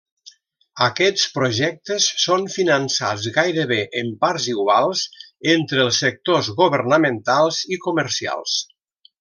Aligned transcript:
Aquests 0.85 1.25
projectes 1.35 2.07
són 2.23 2.47
finançats 2.53 3.27
gairebé 3.37 3.79
en 4.01 4.09
parts 4.25 4.49
iguals 4.55 5.05
entre 5.57 5.85
els 5.87 6.03
sectors 6.07 6.53
governamentals 6.65 7.65
i 7.77 7.81
comercials. 7.89 8.61